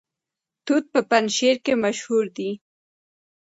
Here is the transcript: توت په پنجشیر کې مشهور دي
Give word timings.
توت 0.65 0.83
په 0.93 0.99
پنجشیر 1.09 1.55
کې 1.65 1.73
مشهور 1.83 2.25
دي 2.37 2.51